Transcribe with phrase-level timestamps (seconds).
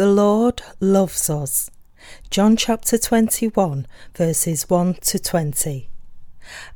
[0.00, 1.70] The Lord loves us.
[2.30, 5.90] John chapter 21, verses 1 to 20.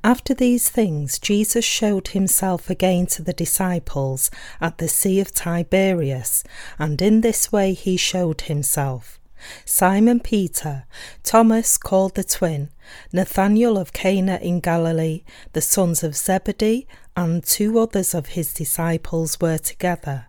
[0.04, 4.30] After these things, Jesus showed himself again to the disciples
[4.61, 6.45] at the Sea of Tiberias,
[6.79, 9.18] and in this way he showed himself.
[9.64, 10.84] Simon Peter,
[11.22, 12.68] Thomas called the twin,
[13.11, 15.22] Nathanael of Cana in Galilee,
[15.54, 16.86] the sons of Zebedee,
[17.17, 20.26] and two others of his disciples were together.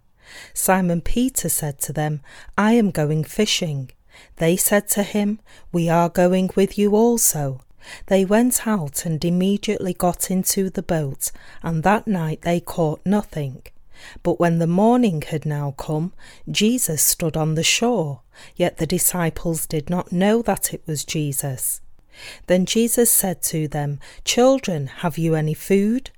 [0.54, 2.22] Simon Peter said to them,
[2.58, 3.92] I am going fishing.
[4.38, 5.40] They said to him,
[5.72, 7.62] We are going with you also.
[8.08, 13.64] They went out and immediately got into the boat, and that night they caught nothing.
[14.24, 16.14] But when the morning had now come,
[16.50, 18.22] Jesus stood on the shore,
[18.56, 21.82] yet the disciples did not know that it was Jesus.
[22.48, 26.12] Then Jesus said to them, Children, have you any food?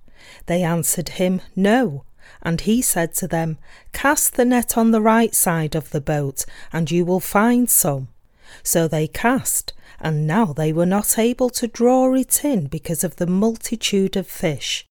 [0.46, 2.03] They answered him, No.
[2.48, 3.58] And he said to them,
[3.92, 8.08] Cast the net on the right side of the boat, and you will find some.
[8.64, 13.18] So they cast, and now they were not able to draw it in because of
[13.18, 14.88] the multitude of fish.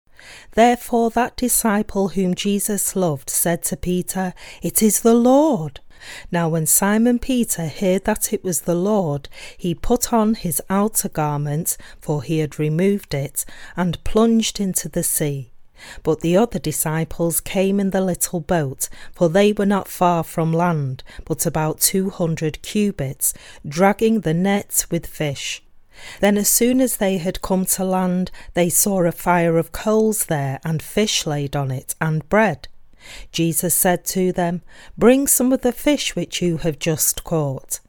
[0.53, 5.79] Therefore that disciple whom Jesus loved said to Peter, It is the Lord.
[6.31, 11.07] Now when Simon Peter heard that it was the Lord, he put on his outer
[11.07, 13.45] garment, for he had removed it,
[13.77, 15.52] and plunged into the sea.
[16.03, 20.53] But the other disciples came in the little boat, for they were not far from
[20.53, 23.33] land, but about two hundred cubits,
[23.67, 25.61] dragging the net with fish.
[26.21, 30.25] Then, as soon as they had come to land, they saw a fire of coals
[30.25, 32.67] there, and fish laid on it, and bread.
[33.31, 34.61] Jesus said to them,
[34.97, 37.79] Bring some of the fish which you have just caught.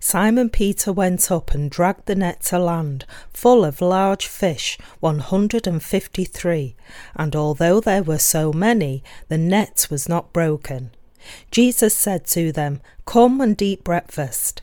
[0.00, 5.18] Simon Peter went up and dragged the net to land, full of large fish, one
[5.18, 6.76] hundred and fifty three,
[7.14, 10.90] and although there were so many, the net was not broken.
[11.50, 14.62] Jesus said to them, Come and eat breakfast.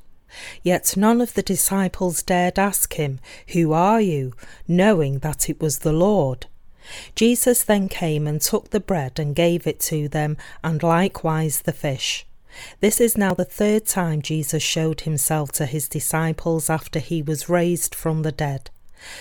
[0.63, 4.33] Yet none of the disciples dared ask him, Who are you?
[4.67, 6.47] knowing that it was the Lord.
[7.15, 11.73] Jesus then came and took the bread and gave it to them, and likewise the
[11.73, 12.25] fish.
[12.79, 17.49] This is now the third time Jesus showed himself to his disciples after he was
[17.49, 18.69] raised from the dead.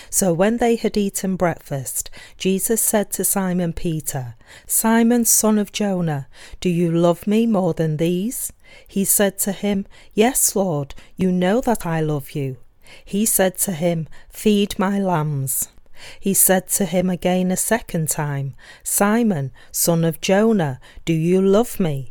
[0.09, 4.35] So when they had eaten breakfast, Jesus said to Simon Peter,
[4.67, 6.27] Simon, son of Jonah,
[6.59, 8.53] do you love me more than these?
[8.87, 12.57] He said to him, Yes, Lord, you know that I love you.
[13.03, 15.69] He said to him, Feed my lambs.
[16.19, 21.79] He said to him again a second time, Simon, son of Jonah, do you love
[21.79, 22.10] me?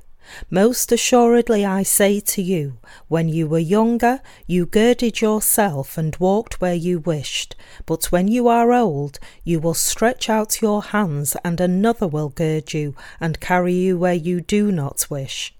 [0.49, 2.77] Most assuredly I say to you,
[3.07, 7.55] when you were younger, you girded yourself and walked where you wished.
[7.85, 12.73] But when you are old, you will stretch out your hands, and another will gird
[12.73, 15.53] you and carry you where you do not wish.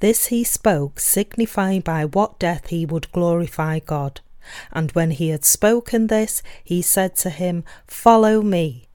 [0.00, 4.20] This he spoke, signifying by what death he would glorify God.
[4.72, 8.87] And when he had spoken this, he said to him, Follow me.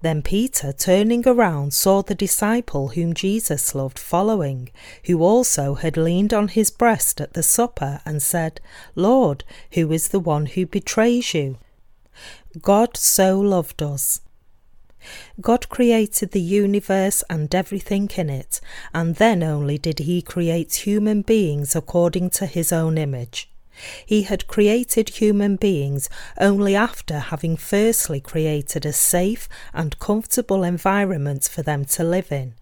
[0.00, 4.70] Then Peter, turning around, saw the disciple whom Jesus loved following,
[5.06, 8.60] who also had leaned on his breast at the supper, and said,
[8.94, 9.42] Lord,
[9.72, 11.58] who is the one who betrays you?
[12.62, 14.20] God so loved us.
[15.40, 18.60] God created the universe and everything in it,
[18.94, 23.50] and then only did he create human beings according to his own image.
[24.04, 26.08] He had created human beings
[26.38, 32.54] only after having firstly created a safe and comfortable environment for them to live in.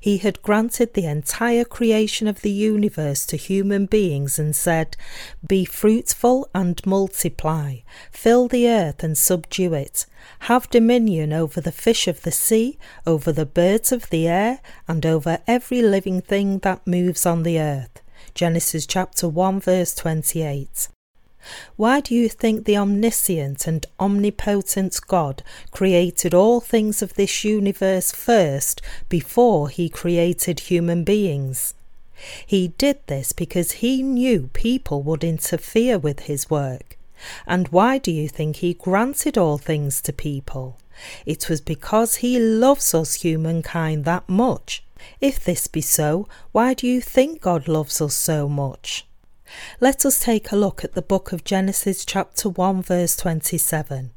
[0.00, 4.96] He had granted the entire creation of the universe to human beings and said,
[5.46, 7.78] Be fruitful and multiply,
[8.10, 10.06] fill the earth and subdue it,
[10.40, 15.04] have dominion over the fish of the sea, over the birds of the air, and
[15.04, 18.00] over every living thing that moves on the earth.
[18.38, 20.86] Genesis chapter 1 verse 28.
[21.74, 25.42] Why do you think the omniscient and omnipotent God
[25.72, 31.74] created all things of this universe first before he created human beings?
[32.46, 36.96] He did this because he knew people would interfere with his work.
[37.44, 40.78] And why do you think he granted all things to people?
[41.26, 44.84] It was because he loves us humankind that much.
[45.20, 49.06] If this be so, why do you think God loves us so much?
[49.80, 54.10] Let us take a look at the book of Genesis, chapter 1, verse 27.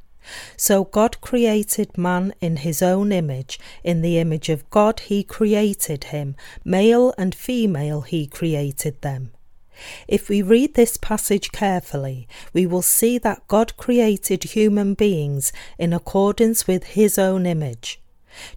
[0.56, 3.58] So God created man in his own image.
[3.82, 6.36] In the image of God he created him.
[6.64, 9.32] Male and female he created them.
[10.06, 15.92] If we read this passage carefully, we will see that God created human beings in
[15.92, 18.01] accordance with his own image.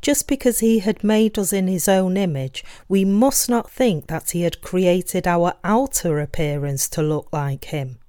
[0.02, 4.32] Just because he had made us in his own image, we must not think that
[4.32, 8.00] he had created our outer appearance to look like him.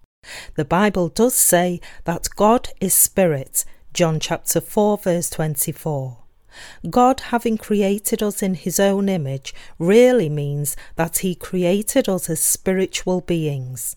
[0.54, 6.18] The Bible does say that God is spirit, John chapter 4 verse 24.
[6.88, 12.40] God having created us in his own image really means that he created us as
[12.40, 13.96] spiritual beings.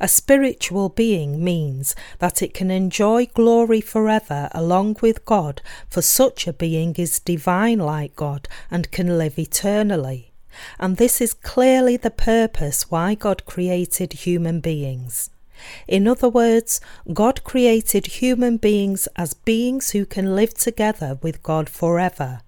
[0.00, 6.46] A spiritual being means that it can enjoy glory forever along with God, for such
[6.46, 10.32] a being is divine like God and can live eternally.
[10.78, 15.30] And this is clearly the purpose why God created human beings.
[15.86, 16.80] In other words,
[17.12, 22.40] God created human beings as beings who can live together with God forever.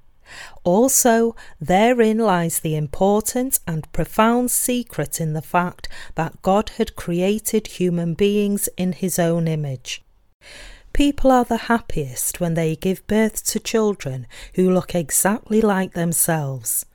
[0.64, 7.66] Also, therein lies the important and profound secret in the fact that God had created
[7.66, 10.04] human beings in his own image.
[10.92, 16.86] People are the happiest when they give birth to children who look exactly like themselves.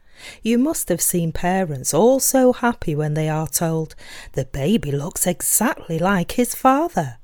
[0.41, 3.95] You must have seen parents all so happy when they are told,
[4.33, 7.17] the baby looks exactly like his father.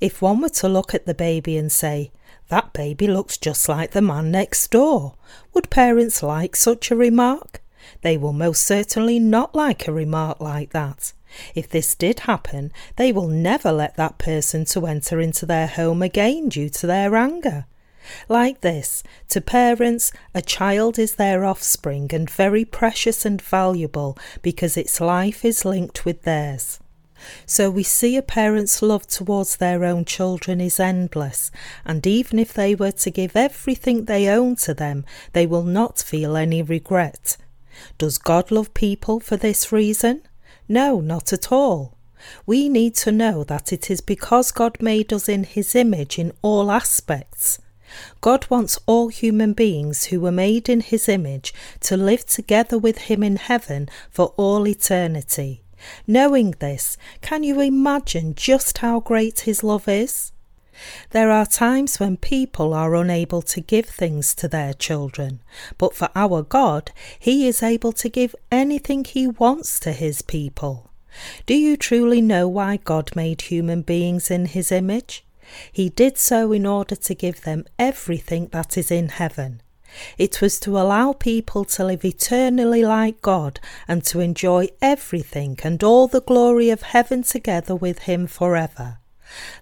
[0.00, 2.10] If one were to look at the baby and say,
[2.48, 5.14] that baby looks just like the man next door,
[5.54, 7.62] would parents like such a remark?
[8.02, 11.12] They will most certainly not like a remark like that.
[11.54, 16.02] If this did happen, they will never let that person to enter into their home
[16.02, 17.66] again due to their anger.
[18.28, 24.76] Like this, to parents, a child is their offspring and very precious and valuable because
[24.76, 26.80] its life is linked with theirs.
[27.46, 31.50] So we see a parent's love towards their own children is endless,
[31.84, 35.98] and even if they were to give everything they own to them, they will not
[35.98, 37.36] feel any regret.
[37.98, 40.22] Does God love people for this reason?
[40.68, 41.96] No, not at all.
[42.46, 46.32] We need to know that it is because God made us in His image in
[46.42, 47.58] all aspects.
[48.20, 52.98] God wants all human beings who were made in His image to live together with
[52.98, 55.62] Him in heaven for all eternity.
[56.06, 60.32] Knowing this, can you imagine just how great His love is?
[61.10, 65.40] There are times when people are unable to give things to their children,
[65.78, 70.90] but for our God, He is able to give anything He wants to His people.
[71.46, 75.24] Do you truly know why God made human beings in His image?
[75.70, 79.60] He did so in order to give them everything that is in heaven.
[80.18, 85.82] It was to allow people to live eternally like God and to enjoy everything and
[85.82, 88.98] all the glory of heaven together with Him forever.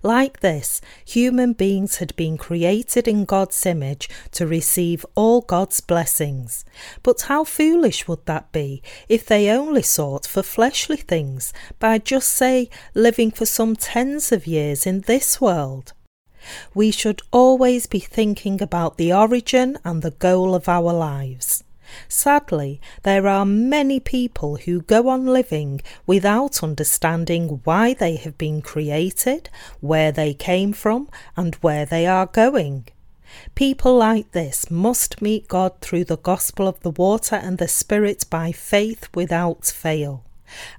[0.02, 6.64] Like this, human beings had been created in God's image to receive all God's blessings.
[7.02, 12.28] But how foolish would that be if they only sought for fleshly things by just
[12.32, 15.92] say living for some tens of years in this world?
[16.74, 21.64] We should always be thinking about the origin and the goal of our lives.
[22.08, 28.62] Sadly, there are many people who go on living without understanding why they have been
[28.62, 32.86] created, where they came from, and where they are going.
[33.54, 38.24] People like this must meet God through the gospel of the water and the Spirit
[38.30, 40.24] by faith without fail.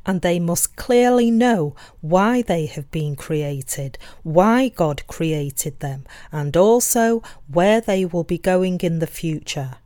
[0.06, 6.56] And they must clearly know why they have been created, why God created them, and
[6.58, 9.78] also where they will be going in the future.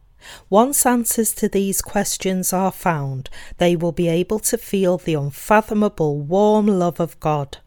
[0.49, 6.19] Once answers to these questions are found, they will be able to feel the unfathomable
[6.19, 7.59] warm love of God.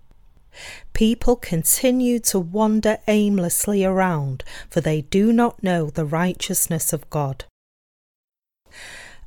[0.93, 7.45] People continue to wander aimlessly around, for they do not know the righteousness of God.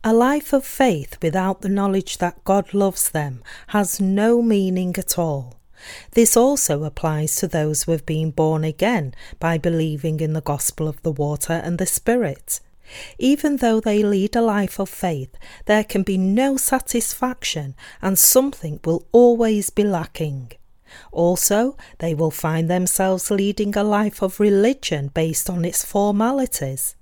[0.03, 5.19] A life of faith without the knowledge that God loves them has no meaning at
[5.19, 5.59] all.
[6.13, 10.87] This also applies to those who have been born again by believing in the gospel
[10.87, 12.61] of the water and the Spirit.
[13.19, 18.79] Even though they lead a life of faith, there can be no satisfaction and something
[18.83, 20.51] will always be lacking.
[21.11, 26.95] Also, they will find themselves leading a life of religion based on its formalities.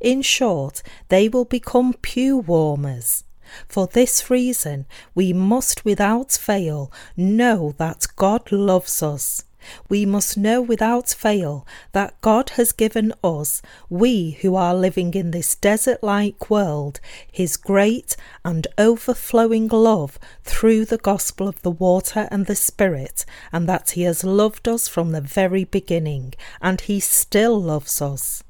[0.00, 3.24] In short, they will become pew warmers.
[3.68, 9.44] For this reason, we must without fail know that God loves us.
[9.88, 15.30] We must know without fail that God has given us, we who are living in
[15.30, 16.98] this desert like world,
[17.30, 23.68] His great and overflowing love through the gospel of the water and the Spirit, and
[23.68, 28.42] that He has loved us from the very beginning, and He still loves us.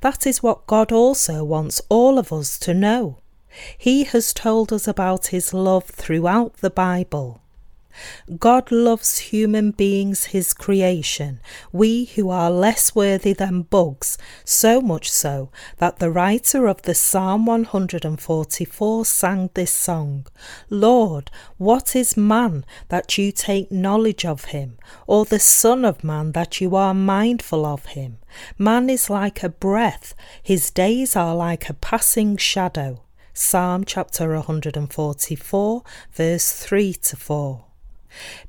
[0.00, 3.18] That is what God also wants all of us to know.
[3.78, 7.40] He has told us about His love throughout the Bible.
[8.38, 11.40] God loves human beings, his creation,
[11.72, 16.94] we who are less worthy than bugs, so much so that the writer of the
[16.94, 20.26] Psalm 144 sang this song
[20.70, 26.32] Lord, what is man that you take knowledge of him, or the Son of Man
[26.32, 28.18] that you are mindful of him?
[28.58, 33.02] Man is like a breath, his days are like a passing shadow.
[33.32, 35.82] Psalm chapter 144,
[36.12, 37.64] verse 3 to 4.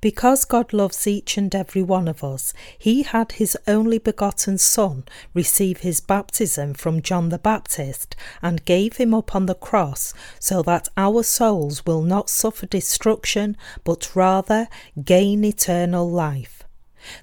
[0.01, 5.03] Because God loves each and every one of us, He had His only begotten Son
[5.33, 10.61] receive His baptism from John the Baptist and gave Him up on the cross so
[10.63, 14.67] that our souls will not suffer destruction but rather
[15.03, 16.63] gain eternal life.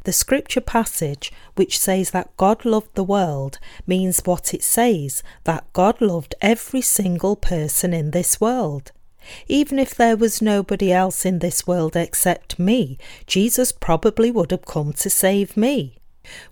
[0.05, 5.73] The scripture passage, which says that God loved the world, means what it says that
[5.73, 8.93] God loved every single person in this world.
[9.49, 14.67] Even if there was nobody else in this world except me, Jesus probably would have
[14.67, 15.99] come to save me.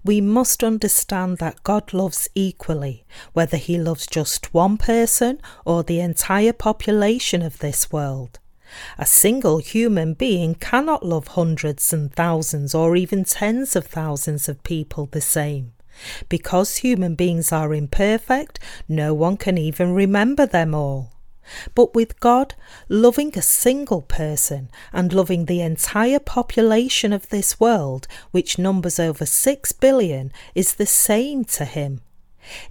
[0.04, 6.00] We must understand that God loves equally, whether He loves just one person or the
[6.00, 8.38] entire population of this world.
[8.98, 14.62] A single human being cannot love hundreds and thousands or even tens of thousands of
[14.62, 15.72] people the same.
[16.28, 18.58] Because human beings are imperfect,
[18.88, 21.12] no one can even remember them all.
[21.74, 22.54] But with God,
[22.88, 29.26] loving a single person and loving the entire population of this world, which numbers over
[29.26, 32.00] 6 billion, is the same to Him.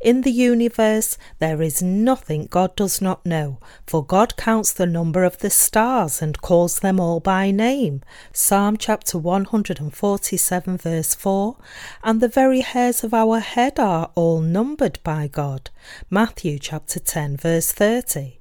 [0.02, 5.24] In the universe, there is nothing God does not know, for God counts the number
[5.24, 8.02] of the stars and calls them all by name.
[8.34, 11.56] Psalm chapter 147, verse 4.
[12.04, 15.70] And the very hairs of our head are all numbered by God.
[16.10, 18.39] Matthew chapter 10, verse 30.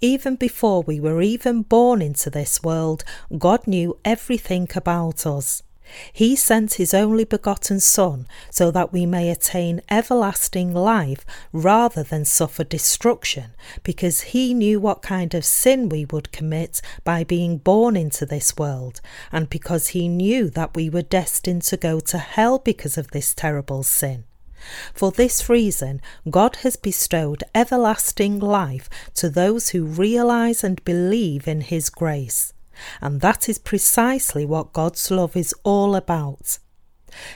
[0.00, 3.04] Even before we were even born into this world,
[3.38, 5.62] God knew everything about us.
[6.12, 12.24] He sent his only begotten Son so that we may attain everlasting life rather than
[12.24, 13.50] suffer destruction,
[13.82, 18.56] because he knew what kind of sin we would commit by being born into this
[18.56, 19.00] world,
[19.30, 23.34] and because he knew that we were destined to go to hell because of this
[23.34, 24.24] terrible sin.
[24.94, 26.00] For this reason,
[26.30, 32.52] God has bestowed everlasting life to those who realize and believe in His grace.
[33.00, 36.58] And that is precisely what God's love is all about.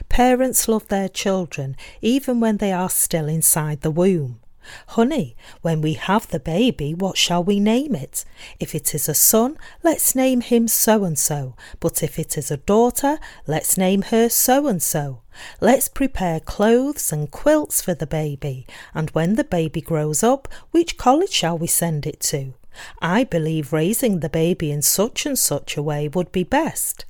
[0.08, 4.40] Parents love their children even when they are still inside the womb.
[4.88, 8.24] Honey, when we have the baby, what shall we name it?
[8.58, 11.54] If it is a son, let's name him so and so.
[11.80, 15.22] But if it is a daughter, let's name her so and so.
[15.60, 18.66] Let's prepare clothes and quilts for the baby.
[18.94, 22.54] And when the baby grows up, which college shall we send it to?
[23.00, 27.04] I believe raising the baby in such and such a way would be best.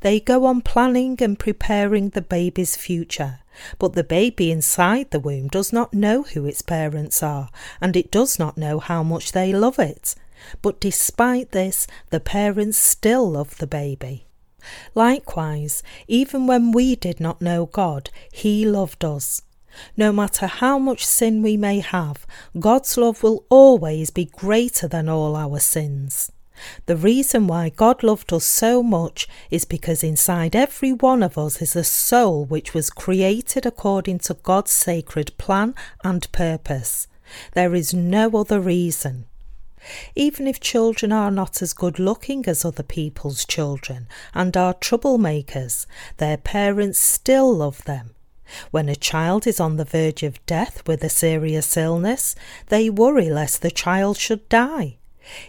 [0.00, 3.40] They go on planning and preparing the baby's future.
[3.78, 8.10] But the baby inside the womb does not know who its parents are, and it
[8.10, 10.14] does not know how much they love it.
[10.62, 14.26] But despite this, the parents still love the baby.
[14.94, 19.42] Likewise, even when we did not know God, He loved us.
[19.96, 22.26] No matter how much sin we may have,
[22.58, 26.32] God's love will always be greater than all our sins.
[26.86, 31.60] The reason why God loved us so much is because inside every one of us
[31.60, 37.08] is a soul which was created according to God's sacred plan and purpose.
[37.52, 39.26] There is no other reason.
[40.14, 45.86] Even if children are not as good looking as other people's children and are troublemakers,
[46.16, 48.10] their parents still love them.
[48.70, 52.34] When a child is on the verge of death with a serious illness,
[52.68, 54.96] they worry lest the child should die.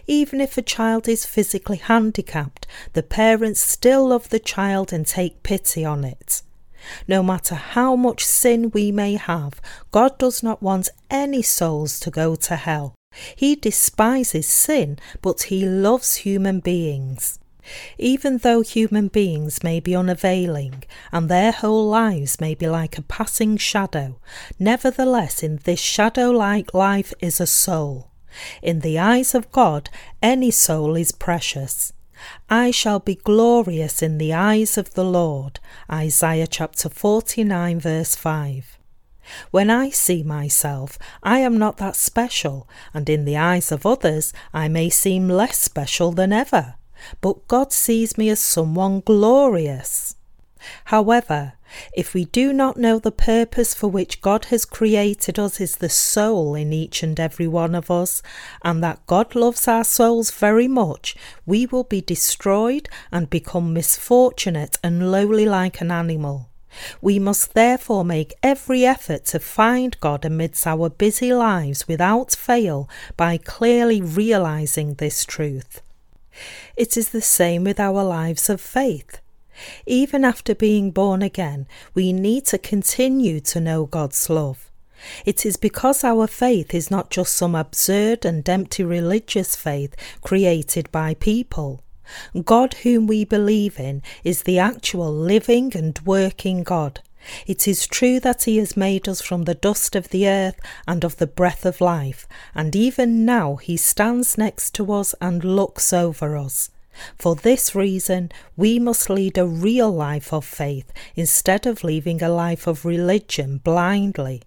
[0.06, 5.42] Even if a child is physically handicapped, the parents still love the child and take
[5.42, 6.42] pity on it.
[7.06, 12.10] No matter how much sin we may have, God does not want any souls to
[12.10, 12.94] go to hell.
[13.34, 17.38] He despises sin, but he loves human beings.
[17.98, 23.02] Even though human beings may be unavailing and their whole lives may be like a
[23.02, 24.18] passing shadow,
[24.58, 28.10] nevertheless in this shadow like life is a soul.
[28.62, 29.90] In the eyes of God,
[30.22, 31.92] any soul is precious.
[32.50, 35.60] I shall be glorious in the eyes of the Lord.
[35.90, 38.78] Isaiah chapter 49, verse 5.
[39.50, 44.32] When I see myself, I am not that special, and in the eyes of others,
[44.52, 46.74] I may seem less special than ever.
[47.20, 50.16] But God sees me as someone glorious.
[50.86, 51.54] However,
[51.92, 55.88] if we do not know the purpose for which God has created us is the
[55.88, 58.22] soul in each and every one of us,
[58.62, 64.78] and that God loves our souls very much, we will be destroyed and become misfortunate
[64.82, 66.48] and lowly like an animal.
[67.00, 72.88] We must therefore make every effort to find God amidst our busy lives without fail
[73.16, 75.80] by clearly realizing this truth.
[76.76, 79.20] It is the same with our lives of faith.
[79.86, 84.70] Even after being born again, we need to continue to know God's love.
[85.24, 90.90] It is because our faith is not just some absurd and empty religious faith created
[90.90, 91.82] by people.
[92.44, 97.00] God, whom we believe in, is the actual living and working God.
[97.46, 101.04] It is true that He has made us from the dust of the earth and
[101.04, 105.92] of the breath of life, and even now He stands next to us and looks
[105.92, 106.70] over us.
[107.16, 112.28] For this reason, we must lead a real life of faith instead of living a
[112.28, 114.42] life of religion blindly.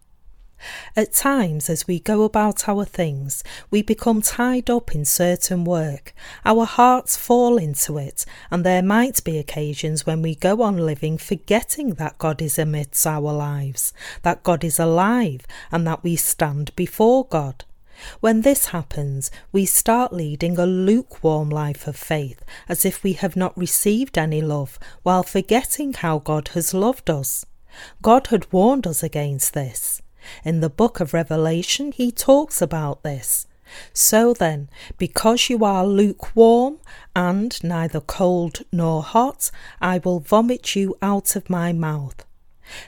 [0.95, 6.13] At times, as we go about our things, we become tied up in certain work.
[6.45, 11.17] Our hearts fall into it, and there might be occasions when we go on living
[11.17, 16.75] forgetting that God is amidst our lives, that God is alive, and that we stand
[16.75, 17.65] before God.
[18.19, 23.35] When this happens, we start leading a lukewarm life of faith, as if we have
[23.35, 27.45] not received any love, while forgetting how God has loved us.
[28.01, 30.01] God had warned us against this.
[30.43, 33.47] In the book of Revelation, he talks about this.
[33.93, 36.79] So then, because you are lukewarm
[37.15, 42.25] and neither cold nor hot, I will vomit you out of my mouth.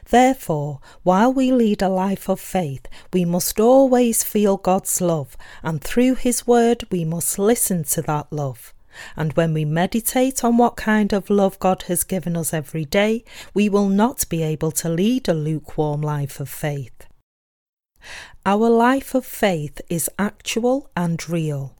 [0.10, 5.82] Therefore, while we lead a life of faith, we must always feel God's love, and
[5.82, 8.74] through His Word we must listen to that love.
[9.16, 13.24] And when we meditate on what kind of love God has given us every day,
[13.54, 17.08] we will not be able to lead a lukewarm life of faith.
[18.46, 21.76] Our life of faith is actual and real.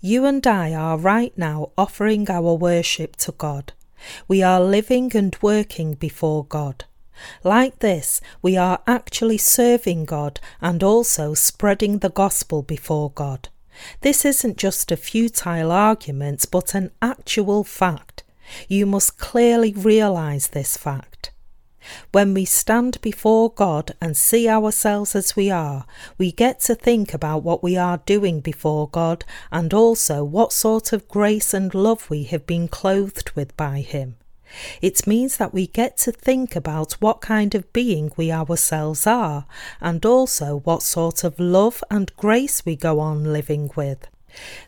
[0.00, 3.72] You and I are right now offering our worship to God.
[4.26, 6.84] We are living and working before God.
[7.42, 13.48] Like this, we are actually serving God and also spreading the gospel before God.
[14.00, 18.24] This isn't just a futile argument, but an actual fact.
[18.68, 21.32] You must clearly realize this fact.
[22.12, 27.14] When we stand before God and see ourselves as we are, we get to think
[27.14, 32.10] about what we are doing before God and also what sort of grace and love
[32.10, 34.16] we have been clothed with by Him.
[34.80, 39.46] It means that we get to think about what kind of being we ourselves are
[39.80, 44.06] and also what sort of love and grace we go on living with.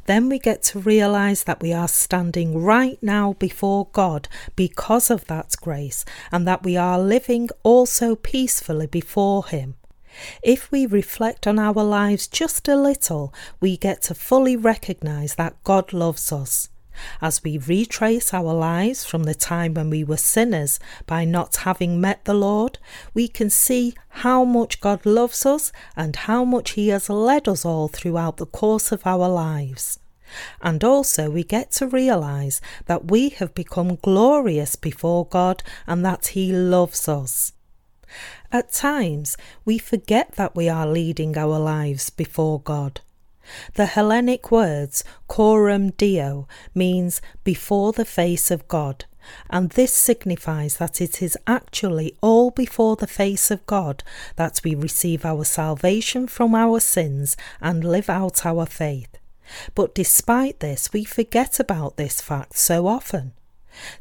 [0.06, 5.26] Then we get to realize that we are standing right now before God because of
[5.26, 9.74] that grace and that we are living also peacefully before Him.
[10.42, 15.62] If we reflect on our lives just a little, we get to fully recognize that
[15.64, 16.68] God loves us.
[17.20, 22.00] As we retrace our lives from the time when we were sinners by not having
[22.00, 22.78] met the Lord,
[23.14, 27.64] we can see how much God loves us and how much He has led us
[27.64, 29.98] all throughout the course of our lives.
[30.62, 36.28] And also, we get to realize that we have become glorious before God and that
[36.28, 37.52] He loves us.
[38.52, 43.00] At times, we forget that we are leading our lives before God.
[43.74, 49.04] The Hellenic words coram deo means before the face of God,
[49.48, 54.02] and this signifies that it is actually all before the face of God
[54.36, 59.18] that we receive our salvation from our sins and live out our faith.
[59.74, 63.32] But despite this, we forget about this fact so often.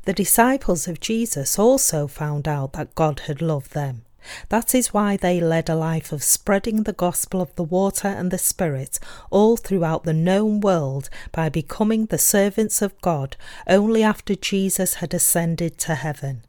[0.05, 4.03] The disciples of Jesus also found out that God had loved them.
[4.49, 8.31] That is why they led a life of spreading the gospel of the water and
[8.31, 13.37] the Spirit all throughout the known world by becoming the servants of God
[13.67, 16.43] only after Jesus had ascended to heaven.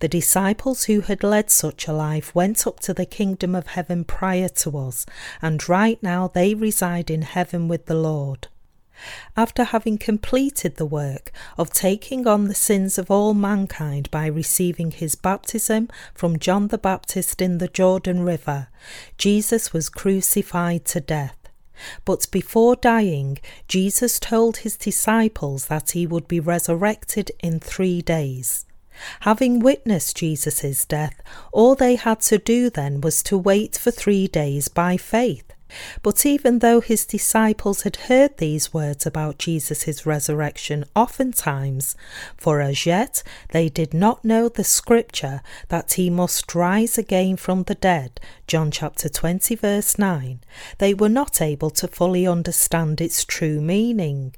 [0.00, 4.04] The disciples who had led such a life went up to the kingdom of heaven
[4.04, 5.06] prior to us,
[5.40, 8.48] and right now they reside in heaven with the Lord
[9.36, 14.90] after having completed the work of taking on the sins of all mankind by receiving
[14.90, 18.68] his baptism from John the Baptist in the Jordan River,
[19.18, 21.36] Jesus was crucified to death.
[22.04, 28.66] But before dying, Jesus told his disciples that he would be resurrected in three days.
[29.20, 34.26] Having witnessed Jesus' death, all they had to do then was to wait for three
[34.26, 35.49] days by faith.
[36.02, 41.96] But even though his disciples had heard these words about Jesus' resurrection oftentimes,
[42.36, 47.64] for as yet they did not know the scripture that he must rise again from
[47.64, 50.40] the dead, John chapter 20 verse 9,
[50.78, 54.34] they were not able to fully understand its true meaning.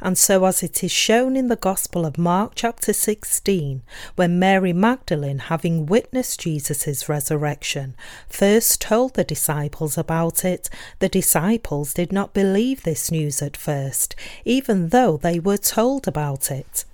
[0.00, 3.82] And so, as it is shown in the Gospel of Mark, chapter 16,
[4.16, 7.94] when Mary Magdalene, having witnessed Jesus' resurrection,
[8.28, 14.14] first told the disciples about it, the disciples did not believe this news at first,
[14.44, 16.84] even though they were told about it.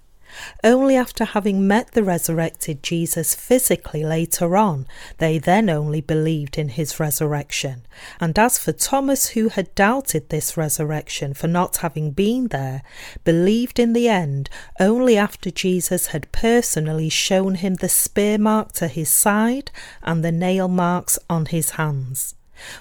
[0.62, 4.86] Only after having met the resurrected Jesus physically later on,
[5.18, 7.86] they then only believed in his resurrection.
[8.20, 12.82] And as for Thomas, who had doubted this resurrection for not having been there,
[13.24, 18.88] believed in the end only after Jesus had personally shown him the spear mark to
[18.88, 19.70] his side
[20.02, 22.34] and the nail marks on his hands.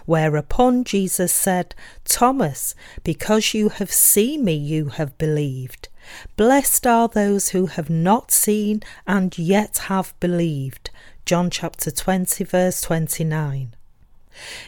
[0.06, 5.90] Whereupon Jesus said, Thomas, because you have seen me, you have believed.
[6.36, 10.90] Blessed are those who have not seen and yet have believed.
[11.26, 13.76] John chapter 20, verse 29.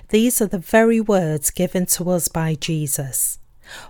[0.10, 3.40] These are the very words given to us by Jesus.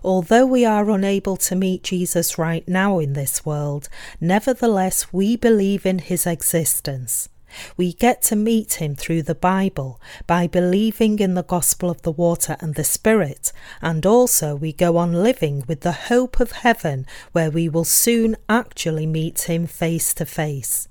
[0.03, 3.88] Although we are unable to meet Jesus right now in this world,
[4.19, 7.29] nevertheless we believe in his existence.
[7.77, 12.12] We get to meet him through the Bible by believing in the gospel of the
[12.12, 17.05] water and the Spirit, and also we go on living with the hope of heaven
[17.31, 20.88] where we will soon actually meet him face to face.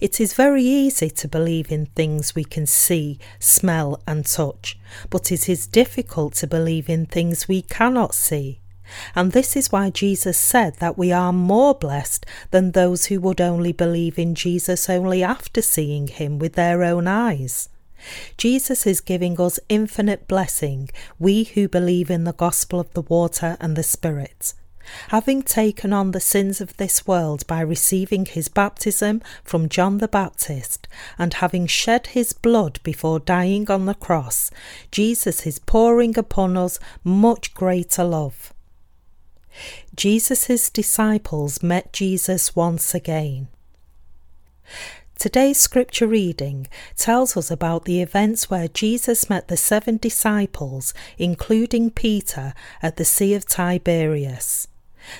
[0.00, 5.32] It is very easy to believe in things we can see, smell, and touch, but
[5.32, 8.61] it is difficult to believe in things we cannot see.
[9.14, 13.40] And this is why Jesus said that we are more blessed than those who would
[13.40, 17.68] only believe in Jesus only after seeing him with their own eyes.
[18.36, 23.56] Jesus is giving us infinite blessing, we who believe in the gospel of the water
[23.60, 24.54] and the Spirit.
[25.08, 30.08] Having taken on the sins of this world by receiving his baptism from John the
[30.08, 34.50] Baptist, and having shed his blood before dying on the cross,
[34.90, 38.51] Jesus is pouring upon us much greater love.
[39.94, 43.48] Jesus' disciples met Jesus once again.
[45.18, 51.90] Today's scripture reading tells us about the events where Jesus met the seven disciples, including
[51.90, 54.66] Peter, at the Sea of Tiberias.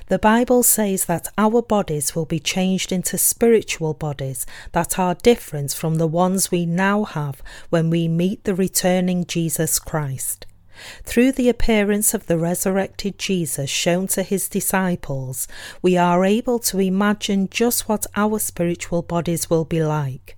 [0.09, 5.73] The Bible says that our bodies will be changed into spiritual bodies that are different
[5.73, 10.47] from the ones we now have when we meet the returning Jesus Christ.
[11.05, 15.49] Through the appearance of the resurrected Jesus shown to his disciples,
[15.81, 20.37] we are able to imagine just what our spiritual bodies will be like.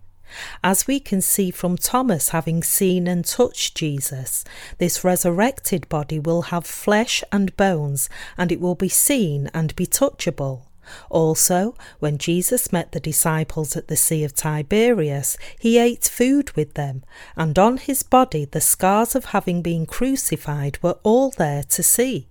[0.62, 4.44] As we can see from Thomas having seen and touched Jesus,
[4.78, 9.86] this resurrected body will have flesh and bones, and it will be seen and be
[9.86, 10.62] touchable.
[11.10, 16.74] Also, when Jesus met the disciples at the Sea of Tiberias, he ate food with
[16.74, 17.04] them,
[17.36, 22.28] and on his body the scars of having been crucified were all there to see.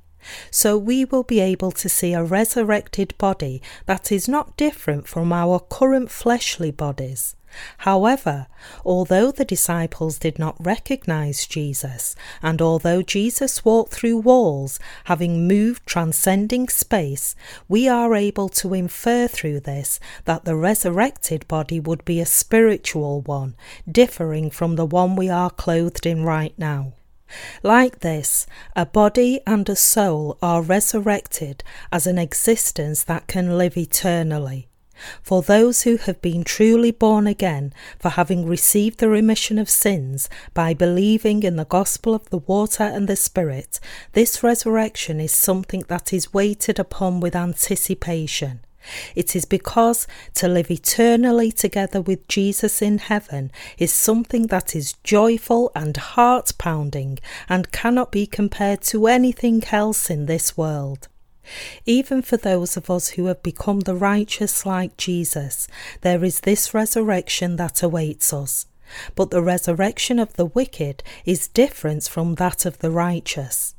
[0.52, 5.34] So we will be able to see a resurrected body that is not different from
[5.34, 7.36] our current fleshly bodies.
[7.80, 8.48] However,
[8.86, 15.86] although the disciples did not recognize Jesus, and although Jesus walked through walls, having moved
[15.86, 17.36] transcending space,
[17.68, 23.22] we are able to infer through this that the resurrected body would be a spiritual
[23.22, 23.56] one,
[23.90, 26.94] differing from the one we are clothed in right now.
[27.64, 33.78] Like this, a body and a soul are resurrected as an existence that can live
[33.78, 34.68] eternally.
[35.22, 40.30] For those who have been truly born again, for having received the remission of sins
[40.54, 43.80] by believing in the gospel of the water and the Spirit,
[44.14, 48.62] this resurrection is something that is waited upon with anticipation.
[49.16, 54.94] It is because to live eternally together with Jesus in heaven is something that is
[55.04, 61.08] joyful and heart pounding and cannot be compared to anything else in this world.
[61.86, 65.68] Even for those of us who have become the righteous like Jesus,
[66.02, 68.66] there is this resurrection that awaits us.
[69.16, 73.76] But the resurrection of the wicked is different from that of the righteous.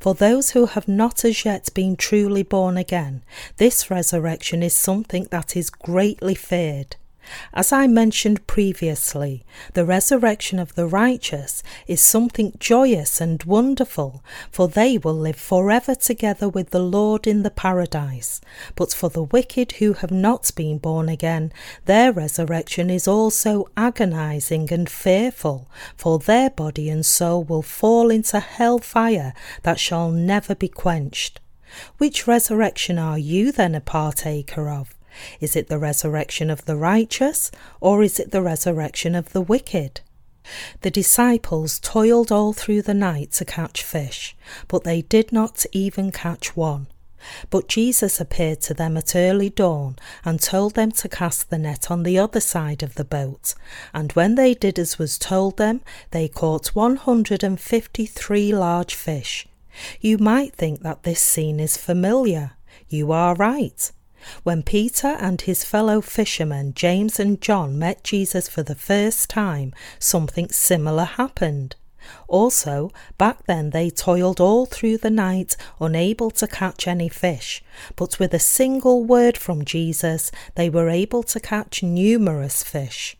[0.00, 3.22] For those who have not as yet been truly born again,
[3.58, 6.96] this resurrection is something that is greatly feared.
[7.52, 14.68] As I mentioned previously, the resurrection of the righteous is something joyous and wonderful, for
[14.68, 18.40] they will live forever together with the Lord in the paradise.
[18.74, 21.52] But for the wicked who have not been born again,
[21.84, 28.40] their resurrection is also agonizing and fearful, for their body and soul will fall into
[28.40, 31.40] hell fire that shall never be quenched.
[31.98, 34.95] Which resurrection are you then a partaker of?
[35.40, 37.50] Is it the resurrection of the righteous,
[37.80, 40.00] or is it the resurrection of the wicked?
[40.82, 44.36] The disciples toiled all through the night to catch fish,
[44.68, 46.86] but they did not even catch one.
[47.50, 51.90] But Jesus appeared to them at early dawn and told them to cast the net
[51.90, 53.54] on the other side of the boat.
[53.92, 55.80] And when they did as was told them,
[56.12, 59.48] they caught 153 large fish.
[60.00, 62.52] You might think that this scene is familiar.
[62.88, 63.90] You are right.
[64.42, 69.72] When Peter and his fellow fishermen James and John met Jesus for the first time,
[69.98, 71.76] something similar happened.
[72.28, 77.62] Also, back then they toiled all through the night, unable to catch any fish,
[77.96, 83.16] but with a single word from Jesus, they were able to catch numerous fish.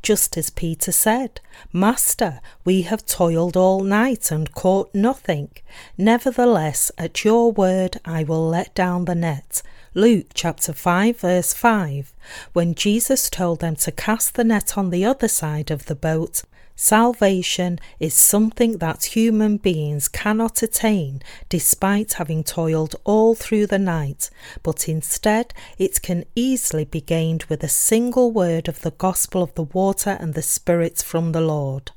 [0.00, 1.40] Just as Peter said,
[1.72, 5.50] Master, we have toiled all night and caught nothing.
[5.98, 9.62] Nevertheless, at your word I will let down the net.
[9.94, 12.14] Luke chapter 5 verse 5,
[12.54, 16.44] when Jesus told them to cast the net on the other side of the boat,
[16.74, 24.30] salvation is something that human beings cannot attain despite having toiled all through the night,
[24.62, 29.54] but instead it can easily be gained with a single word of the gospel of
[29.56, 31.90] the water and the Spirit from the Lord.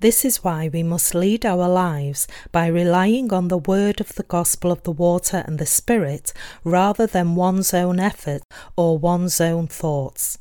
[0.00, 4.22] This is why we must lead our lives by relying on the word of the
[4.22, 6.32] gospel of the water and the Spirit
[6.64, 8.42] rather than one's own effort
[8.76, 10.38] or one's own thoughts.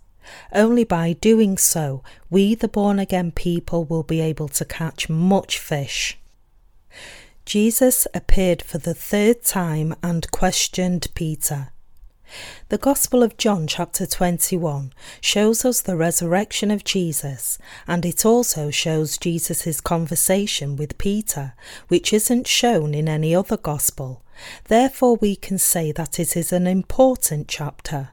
[0.53, 5.57] Only by doing so, we, the born again people, will be able to catch much
[5.57, 6.17] fish.
[7.45, 11.69] Jesus appeared for the third time and questioned Peter.
[12.69, 18.69] The Gospel of John, chapter 21, shows us the resurrection of Jesus, and it also
[18.69, 21.53] shows Jesus' conversation with Peter,
[21.87, 24.23] which isn't shown in any other Gospel.
[24.65, 28.09] Therefore, we can say that it is an important chapter.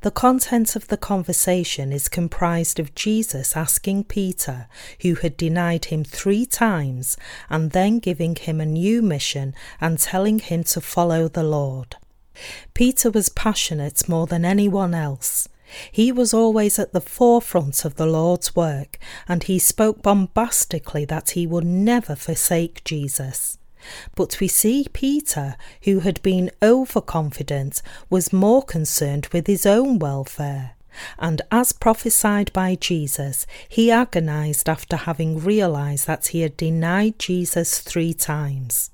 [0.00, 4.66] The content of the conversation is comprised of Jesus asking Peter,
[5.02, 7.16] who had denied him three times,
[7.48, 11.96] and then giving him a new mission and telling him to follow the Lord.
[12.74, 15.48] Peter was passionate more than anyone else.
[15.92, 18.98] He was always at the forefront of the Lord's work,
[19.28, 23.58] and he spoke bombastically that he would never forsake Jesus.
[24.14, 30.72] But we see Peter, who had been overconfident, was more concerned with his own welfare.
[31.18, 37.78] And as prophesied by Jesus, he agonized after having realized that he had denied Jesus
[37.78, 38.90] three times.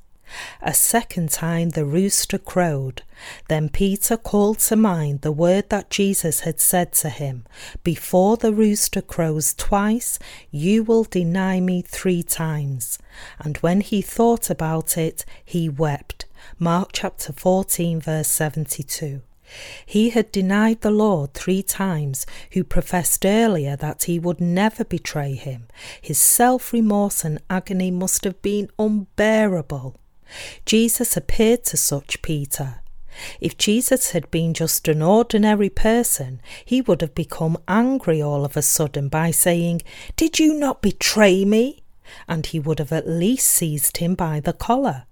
[0.62, 3.02] A second time the rooster crowed.
[3.48, 7.44] Then Peter called to mind the word that Jesus had said to him
[7.82, 10.18] Before the rooster crows twice,
[10.50, 12.98] you will deny me three times.
[13.38, 16.26] And when he thought about it, he wept.
[16.58, 19.22] Mark chapter 14, verse 72.
[19.86, 25.34] He had denied the Lord three times, who professed earlier that he would never betray
[25.34, 25.68] him.
[26.00, 29.96] His self remorse and agony must have been unbearable.
[30.64, 32.80] Jesus appeared to such Peter.
[33.40, 38.56] If Jesus had been just an ordinary person, he would have become angry all of
[38.56, 39.82] a sudden by saying,
[40.16, 41.84] Did you not betray me?
[42.26, 45.04] And he would have at least seized him by the collar.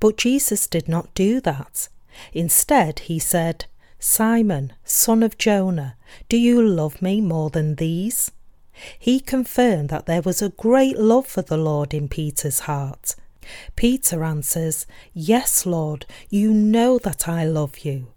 [0.00, 1.88] But Jesus did not do that.
[2.32, 3.66] Instead, he said,
[3.98, 5.96] Simon, son of Jonah,
[6.28, 8.30] do you love me more than these?
[8.98, 13.16] He confirmed that there was a great love for the Lord in Peter's heart.
[13.76, 18.08] Peter answers, Yes, Lord, you know that I love you.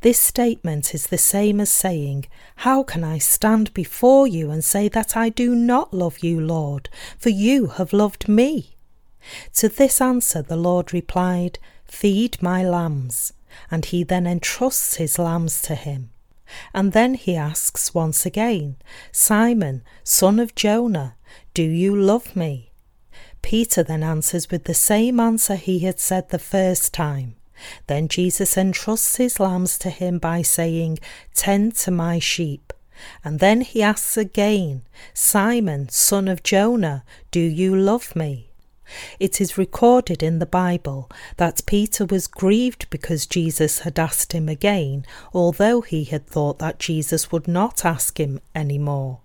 [0.00, 2.26] This statement is the same as saying,
[2.56, 6.88] How can I stand before you and say that I do not love you, Lord,
[7.18, 8.76] for you have loved me?
[9.54, 13.32] To this answer the Lord replied, Feed my lambs.
[13.70, 16.10] And he then entrusts his lambs to him.
[16.72, 18.76] And then he asks once again,
[19.12, 21.16] Simon, son of Jonah,
[21.54, 22.67] do you love me?
[23.42, 27.34] Peter then answers with the same answer he had said the first time.
[27.86, 30.98] Then Jesus entrusts his lambs to him by saying,
[31.34, 32.72] Tend to my sheep.
[33.24, 34.82] And then he asks again,
[35.14, 38.50] Simon, son of Jonah, do you love me?
[39.20, 44.48] It is recorded in the Bible that Peter was grieved because Jesus had asked him
[44.48, 49.20] again, although he had thought that Jesus would not ask him any more.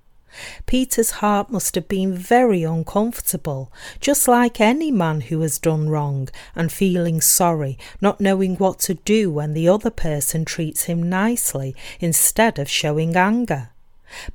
[0.65, 6.29] Peter's heart must have been very uncomfortable, just like any man who has done wrong
[6.55, 11.75] and feeling sorry, not knowing what to do when the other person treats him nicely
[11.99, 13.69] instead of showing anger.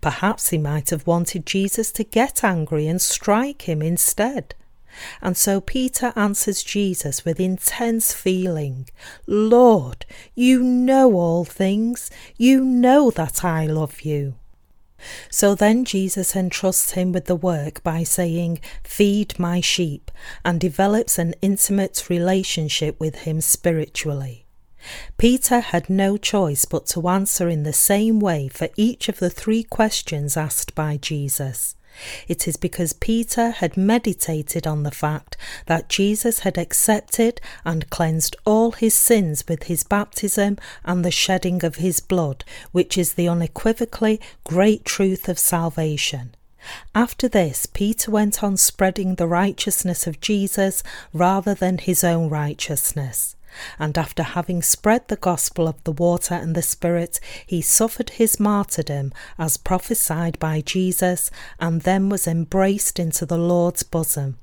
[0.00, 4.54] Perhaps he might have wanted Jesus to get angry and strike him instead.
[5.22, 8.88] And so Peter answers Jesus with intense feeling
[9.26, 12.10] Lord, you know all things.
[12.36, 14.34] You know that I love you.
[15.30, 20.10] So then Jesus entrusts him with the work by saying, Feed my sheep,
[20.44, 24.46] and develops an intimate relationship with him spiritually.
[25.16, 29.30] Peter had no choice but to answer in the same way for each of the
[29.30, 31.74] three questions asked by Jesus.
[32.26, 38.36] It is because Peter had meditated on the fact that Jesus had accepted and cleansed
[38.44, 43.28] all his sins with his baptism and the shedding of his blood, which is the
[43.28, 46.34] unequivocally great truth of salvation.
[46.94, 50.82] After this, Peter went on spreading the righteousness of Jesus
[51.12, 53.36] rather than his own righteousness.
[53.78, 58.38] And after having spread the gospel of the water and the Spirit, he suffered his
[58.38, 64.36] martyrdom as prophesied by Jesus, and then was embraced into the Lord's bosom.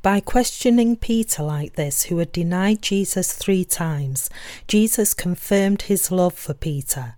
[0.00, 4.30] By questioning Peter like this, who had denied Jesus three times,
[4.66, 7.16] Jesus confirmed his love for Peter.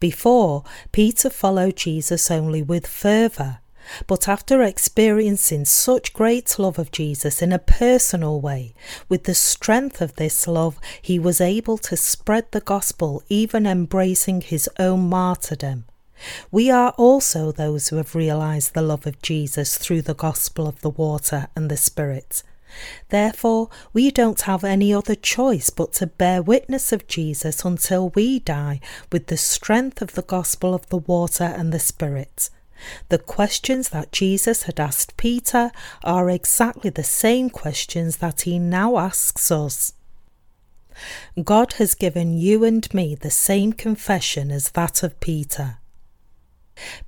[0.00, 3.58] Before, Peter followed Jesus only with fervour.
[4.06, 8.74] But after experiencing such great love of Jesus in a personal way,
[9.08, 14.40] with the strength of this love, he was able to spread the gospel, even embracing
[14.40, 15.84] his own martyrdom.
[16.50, 20.80] We are also those who have realized the love of Jesus through the gospel of
[20.80, 22.42] the water and the Spirit.
[23.08, 28.40] Therefore, we don't have any other choice but to bear witness of Jesus until we
[28.40, 32.50] die with the strength of the gospel of the water and the Spirit.
[33.08, 35.70] The questions that Jesus had asked Peter
[36.04, 39.92] are exactly the same questions that he now asks us.
[41.42, 45.78] God has given you and me the same confession as that of Peter.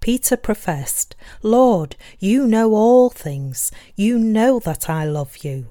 [0.00, 3.70] Peter professed, Lord, you know all things.
[3.94, 5.66] You know that I love you.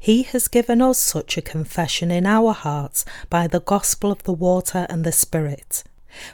[0.00, 4.32] He has given us such a confession in our hearts by the gospel of the
[4.32, 5.84] water and the Spirit.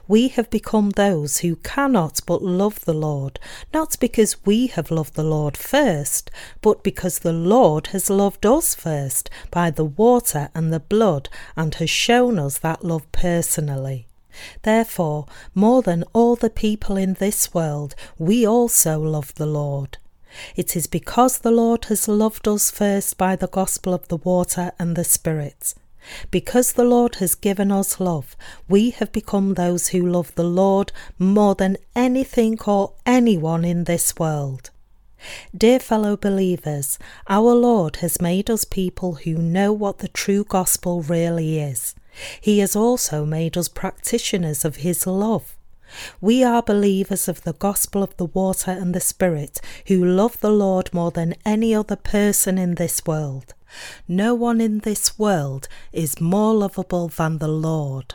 [0.06, 3.40] We have become those who cannot but love the Lord,
[3.72, 6.30] not because we have loved the Lord first,
[6.62, 11.74] but because the Lord has loved us first by the water and the blood and
[11.74, 14.06] has shown us that love personally.
[14.62, 19.98] Therefore, more than all the people in this world, we also love the Lord.
[20.56, 24.72] It is because the Lord has loved us first by the gospel of the water
[24.78, 25.74] and the Spirit.
[26.30, 28.36] Because the Lord has given us love,
[28.68, 34.16] we have become those who love the Lord more than anything or anyone in this
[34.18, 34.70] world.
[35.56, 41.02] Dear fellow believers, our Lord has made us people who know what the true gospel
[41.02, 41.94] really is.
[42.40, 45.56] He has also made us practitioners of His love.
[46.20, 50.50] We are believers of the gospel of the water and the Spirit who love the
[50.50, 53.54] Lord more than any other person in this world.
[54.08, 58.14] No one in this world is more lovable than the Lord.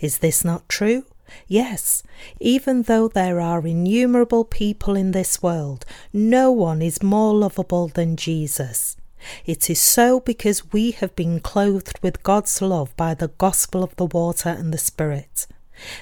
[0.00, 1.04] Is this not true?
[1.46, 2.02] Yes,
[2.40, 8.16] even though there are innumerable people in this world, no one is more lovable than
[8.16, 8.96] Jesus.
[9.44, 13.94] It is so because we have been clothed with God's love by the gospel of
[13.96, 15.46] the water and the Spirit.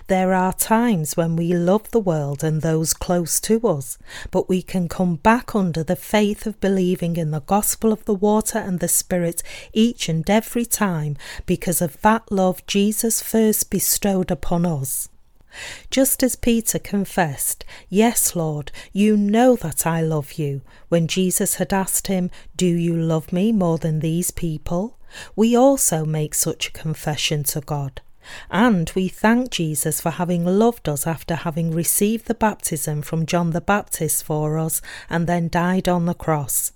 [0.07, 3.99] There are times when we love the world and those close to us,
[4.31, 8.15] but we can come back under the faith of believing in the gospel of the
[8.15, 14.31] water and the Spirit each and every time because of that love Jesus first bestowed
[14.31, 15.09] upon us.
[15.91, 21.73] Just as Peter confessed, Yes, Lord, you know that I love you, when Jesus had
[21.73, 24.99] asked him, Do you love me more than these people?
[25.35, 28.03] We also make such a confession to God.
[28.51, 33.51] And we thank Jesus for having loved us after having received the baptism from John
[33.51, 36.73] the Baptist for us and then died on the cross.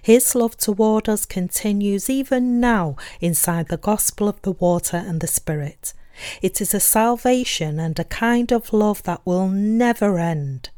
[0.00, 5.26] His love toward us continues even now inside the gospel of the water and the
[5.26, 5.92] Spirit.
[6.40, 10.70] It is a salvation and a kind of love that will never end.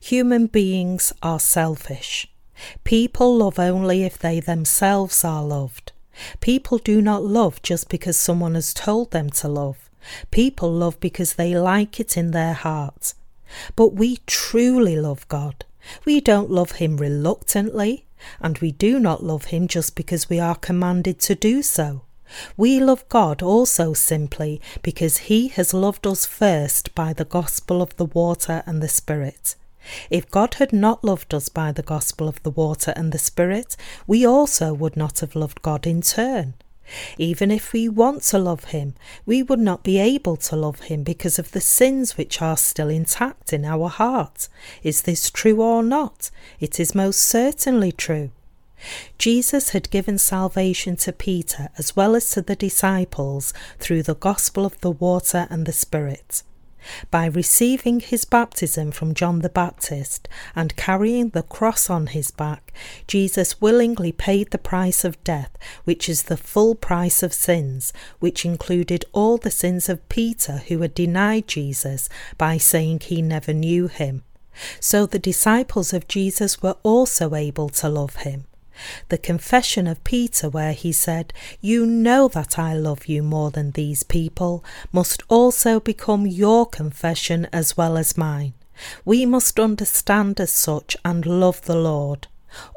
[0.00, 2.28] Human beings are selfish.
[2.84, 5.92] People love only if they themselves are loved.
[6.40, 9.90] People do not love just because someone has told them to love.
[10.30, 13.14] People love because they like it in their heart.
[13.74, 15.64] But we truly love God.
[16.04, 18.06] We don't love Him reluctantly.
[18.40, 22.02] And we do not love him just because we are commanded to do so.
[22.56, 27.94] We love God also simply because he has loved us first by the gospel of
[27.96, 29.54] the water and the Spirit.
[30.10, 33.76] If God had not loved us by the gospel of the water and the Spirit,
[34.06, 36.54] we also would not have loved God in turn.
[37.18, 41.02] Even if we want to love him, we would not be able to love him
[41.02, 44.48] because of the sins which are still intact in our heart.
[44.82, 46.30] Is this true or not?
[46.60, 48.30] It is most certainly true.
[49.18, 54.66] Jesus had given salvation to Peter as well as to the disciples through the gospel
[54.66, 56.42] of the water and the Spirit.
[57.10, 62.72] By receiving his baptism from John the Baptist and carrying the cross on his back,
[63.06, 65.50] Jesus willingly paid the price of death,
[65.84, 70.80] which is the full price of sins, which included all the sins of Peter, who
[70.80, 72.08] had denied Jesus
[72.38, 74.22] by saying he never knew him.
[74.80, 78.44] So the disciples of Jesus were also able to love him.
[79.08, 83.72] The confession of Peter, where he said, You know that I love you more than
[83.72, 88.54] these people, must also become your confession as well as mine.
[89.04, 92.28] We must understand as such and love the Lord.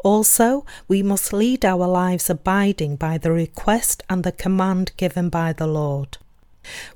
[0.04, 5.54] Also, we must lead our lives abiding by the request and the command given by
[5.54, 6.18] the Lord.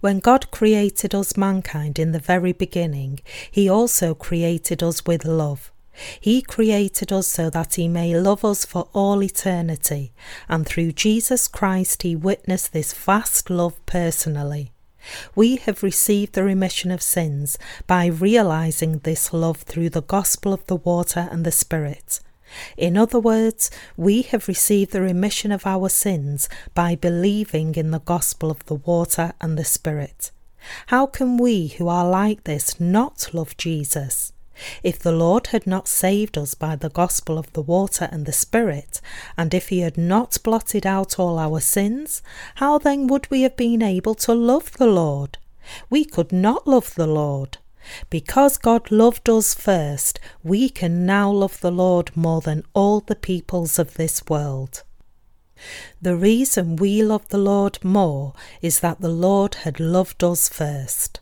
[0.02, 5.72] When God created us mankind in the very beginning, He also created us with love.
[6.20, 10.12] He created us so that He may love us for all eternity,
[10.50, 14.72] and through Jesus Christ He witnessed this vast love personally.
[15.36, 20.66] We have received the remission of sins by realizing this love through the gospel of
[20.68, 22.20] the water and the Spirit.
[22.78, 28.00] In other words, we have received the remission of our sins by believing in the
[28.00, 30.32] gospel of the water and the Spirit.
[30.88, 34.33] How can we who are like this not love Jesus?
[34.84, 38.32] If the Lord had not saved us by the gospel of the water and the
[38.32, 39.02] Spirit,
[39.38, 42.22] and if He had not blotted out all our sins,
[42.56, 45.38] how then would we have been able to love the Lord?
[45.90, 47.58] We could not love the Lord.
[48.10, 53.16] Because God loved us first, we can now love the Lord more than all the
[53.16, 54.84] peoples of this world.
[56.02, 61.20] The reason we love the Lord more is that the Lord had loved us first.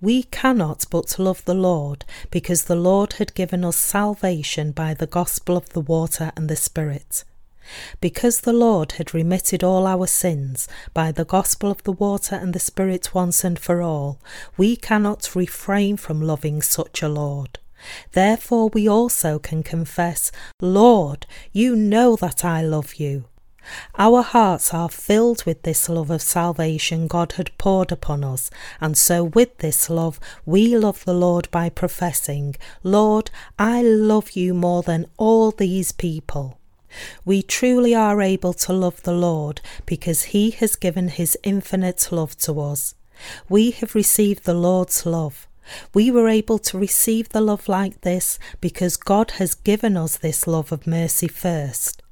[0.00, 5.06] We cannot but love the Lord because the Lord had given us salvation by the
[5.06, 7.24] gospel of the water and the Spirit.
[8.00, 12.52] Because the Lord had remitted all our sins by the gospel of the water and
[12.52, 14.20] the Spirit once and for all,
[14.56, 17.58] we cannot refrain from loving such a Lord.
[18.12, 23.26] Therefore, we also can confess, Lord, you know that I love you.
[23.98, 28.50] Our hearts are filled with this love of salvation God had poured upon us,
[28.80, 34.54] and so with this love we love the Lord by professing, Lord, I love you
[34.54, 36.58] more than all these people.
[37.24, 42.36] We truly are able to love the Lord because He has given His infinite love
[42.38, 42.94] to us.
[43.48, 45.48] We have received the Lord's love.
[45.92, 50.46] We were able to receive the love like this because God has given us this
[50.46, 52.02] love of mercy first.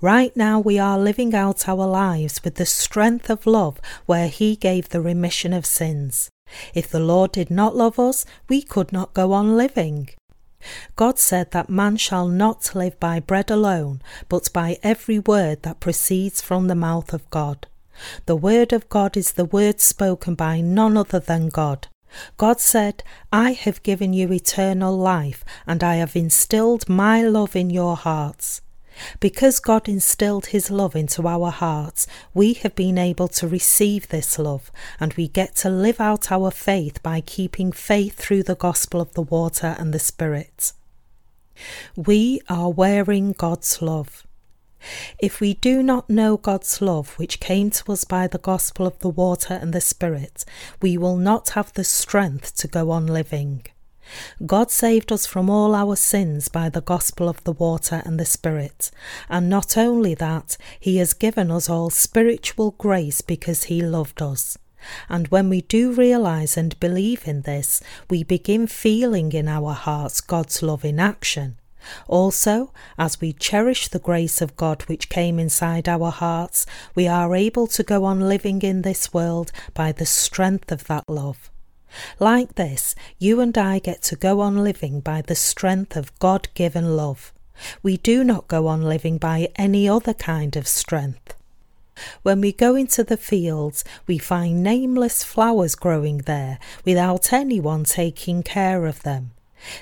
[0.00, 4.56] Right now, we are living out our lives with the strength of love where He
[4.56, 6.30] gave the remission of sins.
[6.74, 10.10] If the Lord did not love us, we could not go on living.
[10.96, 15.80] God said that man shall not live by bread alone, but by every word that
[15.80, 17.66] proceeds from the mouth of God.
[18.26, 21.88] The word of God is the word spoken by none other than God.
[22.36, 23.02] God said,
[23.32, 28.62] I have given you eternal life, and I have instilled my love in your hearts.
[29.18, 34.38] Because God instilled His love into our hearts, we have been able to receive this
[34.38, 39.00] love, and we get to live out our faith by keeping faith through the gospel
[39.00, 40.72] of the water and the Spirit.
[41.96, 44.26] We are wearing God's love.
[45.18, 48.98] If we do not know God's love, which came to us by the gospel of
[49.00, 50.44] the water and the Spirit,
[50.80, 53.66] we will not have the strength to go on living.
[54.44, 58.24] God saved us from all our sins by the gospel of the water and the
[58.24, 58.90] Spirit.
[59.28, 64.58] And not only that, He has given us all spiritual grace because He loved us.
[65.08, 70.20] And when we do realize and believe in this, we begin feeling in our hearts
[70.20, 71.56] God's love in action.
[72.08, 77.34] Also, as we cherish the grace of God which came inside our hearts, we are
[77.34, 81.50] able to go on living in this world by the strength of that love.
[82.18, 86.48] Like this, you and I get to go on living by the strength of God
[86.54, 87.32] given love.
[87.82, 91.34] We do not go on living by any other kind of strength.
[92.22, 98.42] When we go into the fields, we find nameless flowers growing there without anyone taking
[98.42, 99.32] care of them.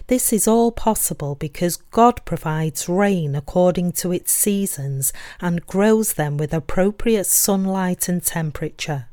[0.08, 6.36] This is all possible because God provides rain according to its seasons and grows them
[6.36, 9.07] with appropriate sunlight and temperature.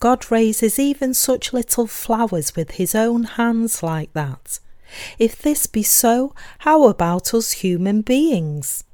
[0.00, 4.58] God raises even such little flowers with his own hands like that.
[5.18, 8.84] If this be so, how about us human beings?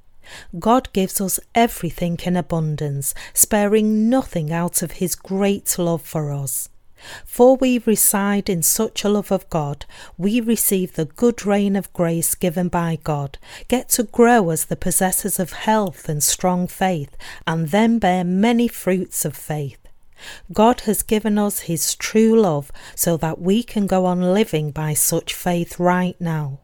[0.58, 6.68] God gives us everything in abundance, sparing nothing out of his great love for us.
[7.24, 11.92] For we reside in such a love of God, we receive the good rain of
[11.92, 13.38] grace given by God,
[13.68, 17.16] get to grow as the possessors of health and strong faith,
[17.46, 19.88] and then bear many fruits of faith.
[20.52, 24.94] God has given us His true love so that we can go on living by
[24.94, 26.60] such faith right now.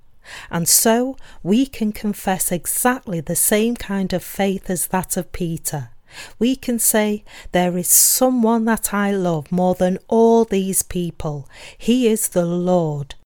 [0.50, 5.90] And so we can confess exactly the same kind of faith as that of Peter.
[6.38, 11.48] We can say, There is someone that I love more than all these people.
[11.76, 13.16] He is the Lord.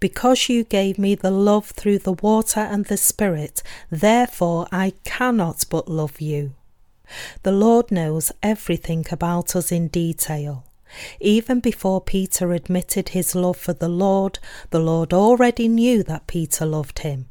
[0.00, 5.64] Because you gave me the love through the water and the Spirit, therefore I cannot
[5.70, 6.54] but love you.
[7.42, 10.64] The Lord knows everything about us in detail.
[11.20, 14.38] Even before Peter admitted his love for the Lord,
[14.70, 17.26] the Lord already knew that Peter loved him.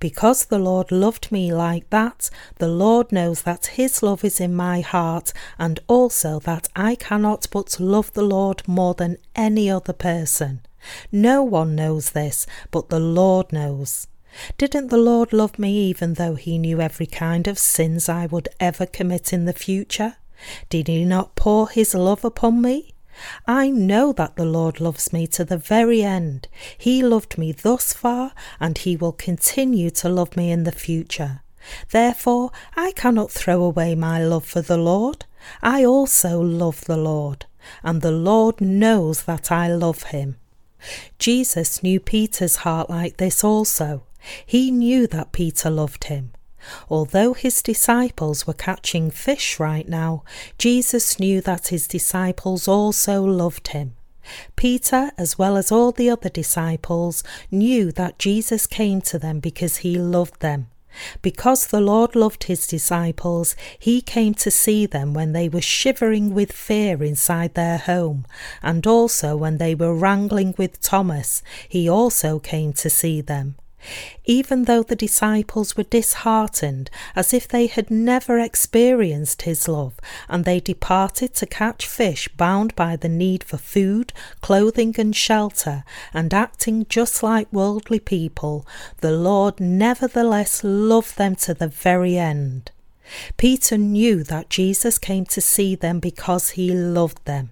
[0.00, 4.54] Because the Lord loved me like that, the Lord knows that His love is in
[4.54, 9.92] my heart, and also that I cannot but love the Lord more than any other
[9.92, 10.62] person.
[11.12, 14.06] No one knows this, but the Lord knows.
[14.56, 18.48] Didn't the Lord love me even though He knew every kind of sins I would
[18.60, 20.16] ever commit in the future?
[20.68, 22.94] Did He not pour His love upon me?
[23.46, 26.46] I know that the Lord loves me to the very end.
[26.76, 31.40] He loved me thus far, and He will continue to love me in the future.
[31.90, 35.24] Therefore, I cannot throw away my love for the Lord.
[35.62, 37.46] I also love the Lord,
[37.82, 40.36] and the Lord knows that I love him.
[41.18, 44.02] Jesus knew Peter's heart like this also.
[44.44, 46.32] He knew that Peter loved him.
[46.90, 50.24] Although his disciples were catching fish right now,
[50.58, 53.94] Jesus knew that his disciples also loved him.
[54.56, 59.78] Peter, as well as all the other disciples, knew that Jesus came to them because
[59.78, 60.68] he loved them.
[61.22, 66.34] Because the Lord loved his disciples, he came to see them when they were shivering
[66.34, 68.26] with fear inside their home,
[68.62, 73.56] and also when they were wrangling with Thomas, he also came to see them.
[74.24, 79.94] Even though the disciples were disheartened, as if they had never experienced his love,
[80.28, 85.84] and they departed to catch fish bound by the need for food, clothing, and shelter,
[86.12, 88.66] and acting just like worldly people,
[88.98, 92.70] the Lord nevertheless loved them to the very end.
[93.36, 97.50] Peter knew that Jesus came to see them because he loved them.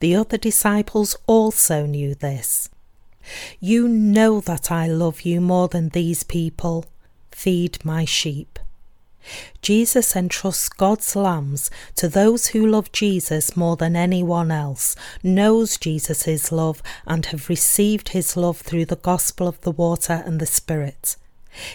[0.00, 2.68] The other disciples also knew this.
[3.60, 6.86] You know that I love you more than these people.
[7.30, 8.58] Feed my sheep.
[9.60, 16.50] Jesus entrusts God's lambs to those who love Jesus more than anyone else, knows Jesus'
[16.50, 21.16] love, and have received his love through the gospel of the water and the Spirit.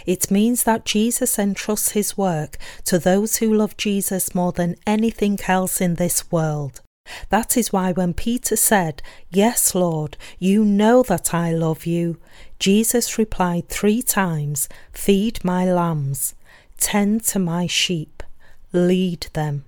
[0.05, 5.37] It means that Jesus entrusts his work to those who love Jesus more than anything
[5.47, 6.81] else in this world.
[7.29, 12.17] That is why when Peter said, Yes, Lord, you know that I love you,
[12.59, 16.35] Jesus replied three times, Feed my lambs,
[16.77, 18.23] tend to my sheep,
[18.71, 19.65] lead them.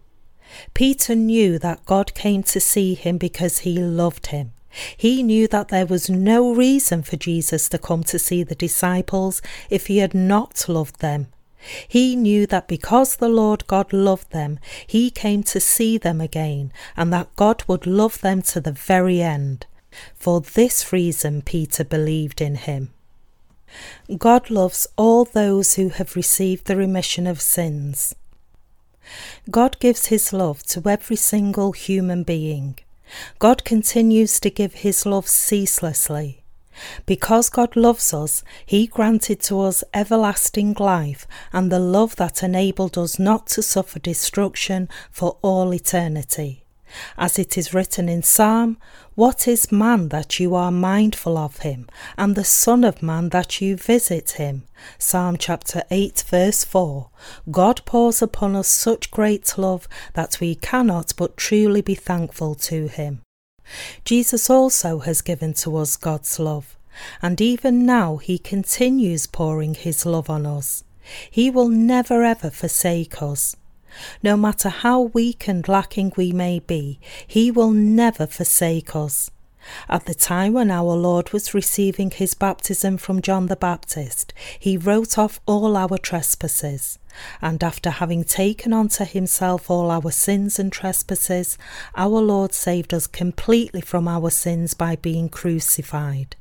[0.74, 4.54] Peter knew that God came to see him because he loved him.
[4.96, 9.42] He knew that there was no reason for Jesus to come to see the disciples
[9.70, 11.28] if he had not loved them.
[11.88, 16.72] He knew that because the Lord God loved them, he came to see them again,
[16.96, 19.66] and that God would love them to the very end.
[20.16, 22.92] For this reason, Peter believed in him.
[24.18, 28.16] God loves all those who have received the remission of sins.
[29.50, 32.78] God gives his love to every single human being.
[33.40, 36.44] God continues to give his love ceaselessly.
[37.06, 42.98] Because God loves us, He granted to us everlasting life and the love that enabled
[42.98, 46.64] us not to suffer destruction for all eternity.
[47.18, 48.78] As it is written in Psalm,
[49.16, 53.60] What is man that you are mindful of him, and the Son of Man that
[53.60, 54.64] you visit him?
[54.98, 57.10] Psalm chapter 8, verse 4.
[57.52, 62.88] God pours upon us such great love that we cannot but truly be thankful to
[62.88, 63.22] him.
[64.06, 66.78] Jesus also has given to us God's love,
[67.22, 70.84] and even now he continues pouring his love on us.
[71.30, 73.56] He will never ever forsake us.
[74.22, 79.32] No matter how weak and lacking we may be, he will never forsake us.
[79.90, 84.78] At the time when our Lord was receiving his baptism from John the Baptist, he
[84.78, 87.00] wrote off all our trespasses.
[87.42, 91.58] And after having taken unto himself all our sins and trespasses,
[91.96, 96.36] our Lord saved us completely from our sins by being crucified.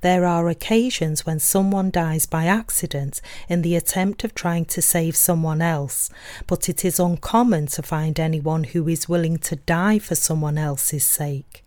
[0.00, 5.16] There are occasions when someone dies by accident in the attempt of trying to save
[5.16, 6.10] someone else,
[6.46, 11.06] but it is uncommon to find anyone who is willing to die for someone else's
[11.06, 11.63] sake.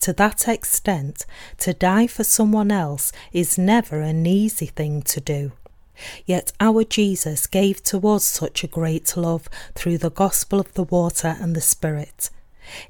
[0.00, 1.26] To that extent,
[1.58, 5.52] to die for someone else is never an easy thing to do.
[6.24, 10.84] Yet our Jesus gave to us such a great love through the gospel of the
[10.84, 12.30] water and the Spirit.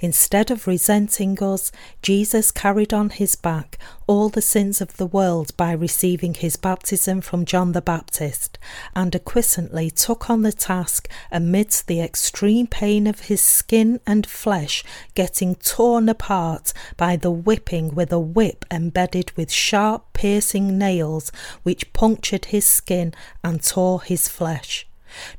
[0.00, 1.72] Instead of resenting us,
[2.02, 7.20] Jesus carried on his back all the sins of the world by receiving his baptism
[7.20, 8.58] from John the Baptist,
[8.94, 14.84] and acquiescently took on the task amidst the extreme pain of his skin and flesh
[15.14, 21.92] getting torn apart by the whipping with a whip embedded with sharp piercing nails which
[21.92, 23.12] punctured his skin
[23.42, 24.86] and tore his flesh.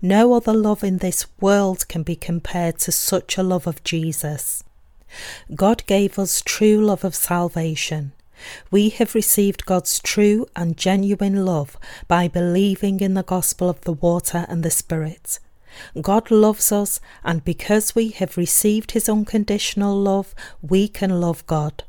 [0.01, 4.63] No other love in this world can be compared to such a love of Jesus.
[5.55, 8.11] God gave us true love of salvation.
[8.69, 13.93] We have received God's true and genuine love by believing in the gospel of the
[13.93, 15.39] water and the Spirit.
[16.01, 21.83] God loves us, and because we have received His unconditional love, we can love God.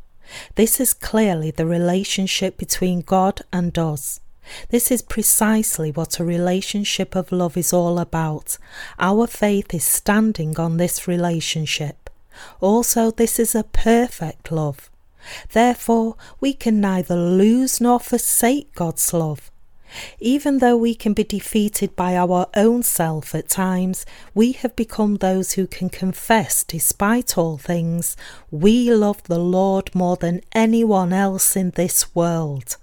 [0.56, 4.20] This is clearly the relationship between God and us.
[4.70, 8.58] This is precisely what a relationship of love is all about.
[8.98, 12.10] Our faith is standing on this relationship.
[12.60, 14.90] Also, this is a perfect love.
[15.52, 19.50] Therefore, we can neither lose nor forsake God's love.
[20.20, 25.16] Even though we can be defeated by our own self at times, we have become
[25.16, 28.16] those who can confess, despite all things,
[28.50, 32.76] we love the Lord more than anyone else in this world.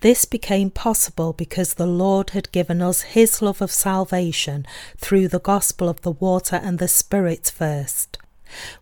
[0.00, 4.66] This became possible because the Lord had given us His love of salvation
[4.98, 8.18] through the gospel of the water and the Spirit first.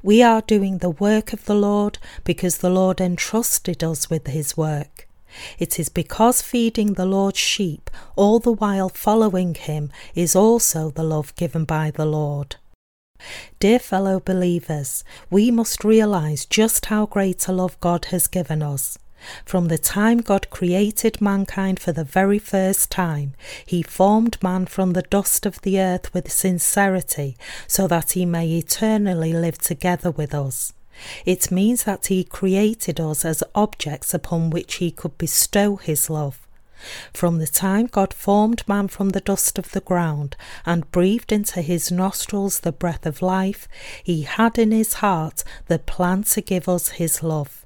[0.02, 4.56] We are doing the work of the Lord because the Lord entrusted us with His
[4.56, 5.08] work.
[5.58, 11.02] It is because feeding the Lord's sheep, all the while following Him, is also the
[11.02, 12.56] love given by the Lord.
[13.58, 18.98] Dear fellow believers, we must realize just how great a love God has given us.
[19.44, 24.92] From the time God created mankind for the very first time, He formed man from
[24.92, 30.34] the dust of the earth with sincerity, so that He may eternally live together with
[30.34, 30.72] us.
[31.24, 36.44] It means that He created us as objects upon which He could bestow His love.
[37.12, 41.62] From the time God formed man from the dust of the ground and breathed into
[41.62, 43.68] his nostrils the breath of life,
[44.02, 47.63] he had in his heart the plan to give us his love.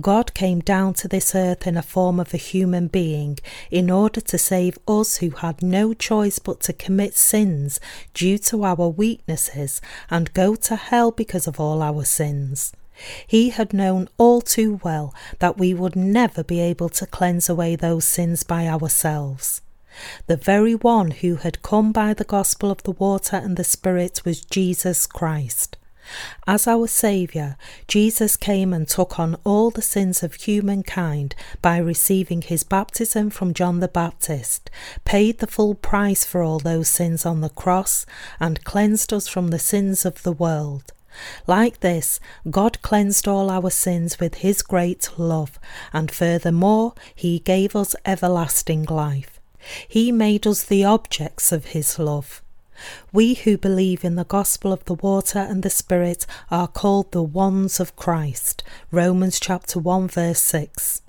[0.00, 3.38] God came down to this earth in a form of a human being
[3.70, 7.80] in order to save us who had no choice but to commit sins
[8.14, 12.72] due to our weaknesses and go to hell because of all our sins.
[13.26, 17.76] He had known all too well that we would never be able to cleanse away
[17.76, 19.60] those sins by ourselves.
[20.26, 24.22] The very one who had come by the gospel of the water and the Spirit
[24.24, 25.76] was Jesus Christ.
[26.46, 27.56] As our Saviour,
[27.88, 33.54] Jesus came and took on all the sins of humankind by receiving his baptism from
[33.54, 34.70] John the Baptist,
[35.04, 38.06] paid the full price for all those sins on the cross,
[38.38, 40.92] and cleansed us from the sins of the world.
[41.46, 45.58] Like this, God cleansed all our sins with his great love,
[45.92, 49.40] and furthermore, he gave us everlasting life.
[49.88, 52.42] He made us the objects of his love.
[53.12, 57.22] We who believe in the gospel of the water and the Spirit are called the
[57.22, 58.62] ones of Christ.
[58.90, 61.02] Romans chapter 1 verse 6.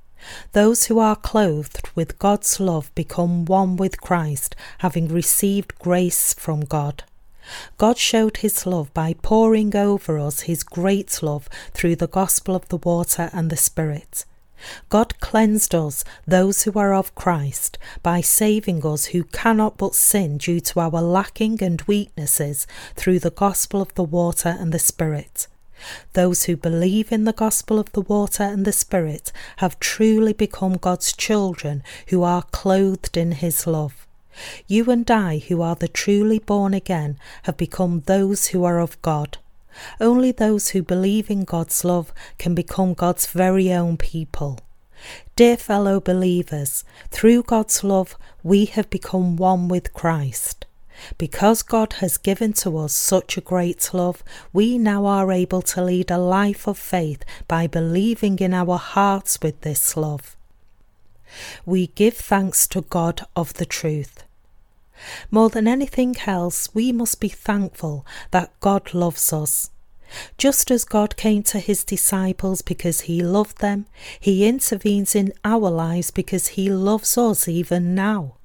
[0.54, 6.62] Those who are clothed with God's love become one with Christ, having received grace from
[6.62, 7.04] God.
[7.78, 12.68] God showed his love by pouring over us his great love through the gospel of
[12.68, 14.26] the water and the Spirit.
[14.90, 20.38] God cleansed us, those who are of Christ, by saving us who cannot but sin
[20.38, 25.48] due to our lacking and weaknesses through the gospel of the water and the Spirit.
[26.14, 30.74] Those who believe in the gospel of the water and the Spirit have truly become
[30.74, 34.08] God's children who are clothed in His love.
[34.68, 39.02] You and I, who are the truly born again, have become those who are of
[39.02, 39.38] God.
[40.00, 44.60] Only those who believe in God's love can become God's very own people.
[45.36, 50.66] Dear fellow believers, through God's love, we have become one with Christ.
[51.18, 55.84] Because God has given to us such a great love, we now are able to
[55.84, 60.36] lead a life of faith by believing in our hearts with this love.
[61.66, 64.24] We give thanks to God of the truth.
[65.32, 69.70] More than anything else, we must be thankful that God loves us.
[70.38, 73.86] Just as God came to his disciples because he loved them,
[74.20, 78.36] he intervenes in our lives because he loves us even now.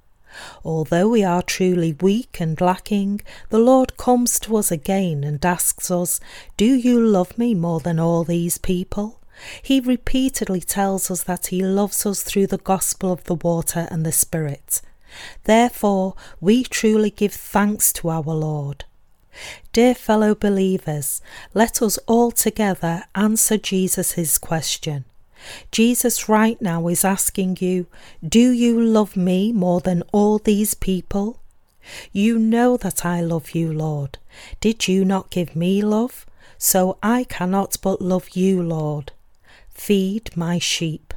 [0.64, 5.90] Although we are truly weak and lacking, the Lord comes to us again and asks
[5.90, 6.20] us,
[6.56, 9.20] Do you love me more than all these people?
[9.62, 14.06] He repeatedly tells us that He loves us through the gospel of the water and
[14.06, 14.80] the Spirit.
[15.44, 18.84] Therefore, we truly give thanks to our Lord.
[19.72, 21.22] Dear fellow believers,
[21.54, 25.04] let us all together answer Jesus' question
[25.70, 27.86] Jesus right now is asking you,
[28.26, 31.40] Do you love me more than all these people?
[32.12, 34.18] You know that I love you, Lord.
[34.60, 36.26] Did you not give me love?
[36.58, 39.12] So I cannot but love you, Lord.
[39.70, 41.11] Feed my sheep.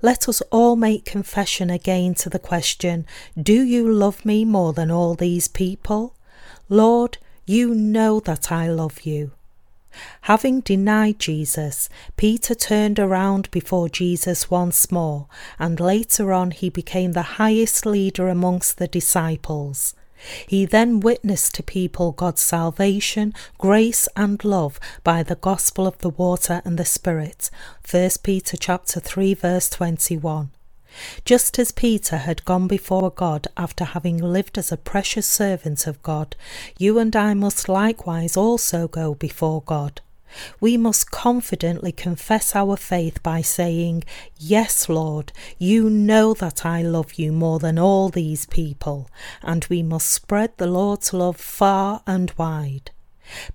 [0.00, 3.06] Let us all make confession again to the question
[3.40, 6.14] Do you love me more than all these people?
[6.68, 9.32] Lord, you know that I love you.
[10.22, 15.26] Having denied Jesus, Peter turned around before Jesus once more,
[15.58, 19.94] and later on he became the highest leader amongst the disciples.
[20.46, 26.10] He then witnessed to people God's salvation, grace and love by the gospel of the
[26.10, 27.50] water and the spirit.
[27.90, 30.50] 1 Peter chapter 3 verse 21.
[31.24, 36.02] Just as Peter had gone before God after having lived as a precious servant of
[36.02, 36.36] God,
[36.78, 40.00] you and I must likewise also go before God.
[40.60, 44.04] We must confidently confess our faith by saying,
[44.38, 49.08] Yes, Lord, you know that I love you more than all these people,
[49.42, 52.90] and we must spread the Lord's love far and wide.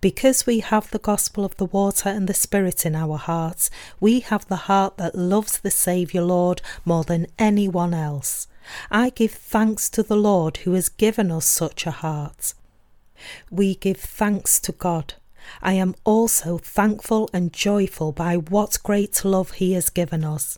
[0.01, 3.69] Because we have the gospel of the water and the Spirit in our hearts,
[3.99, 8.47] we have the heart that loves the Saviour Lord more than anyone else.
[8.89, 12.53] I give thanks to the Lord who has given us such a heart.
[13.49, 15.15] We give thanks to God.
[15.61, 20.57] I am also thankful and joyful by what great love He has given us.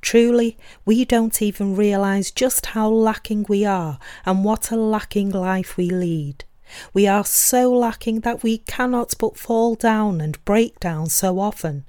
[0.00, 5.76] Truly, we don't even realize just how lacking we are and what a lacking life
[5.76, 6.44] we lead.
[6.92, 11.84] We are so lacking that we cannot but fall down and break down so often.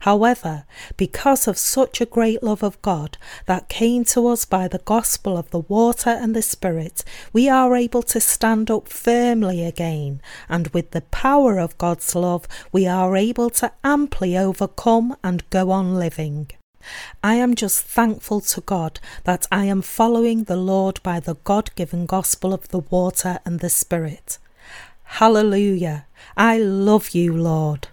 [0.00, 0.64] However,
[0.96, 5.36] because of such a great love of God that came to us by the gospel
[5.36, 10.68] of the water and the Spirit, we are able to stand up firmly again, and
[10.68, 15.96] with the power of God's love, we are able to amply overcome and go on
[15.96, 16.50] living.
[17.22, 21.74] I am just thankful to God that I am following the Lord by the God
[21.74, 24.38] given gospel of the water and the Spirit.
[25.04, 26.06] Hallelujah!
[26.36, 27.88] I love you, Lord.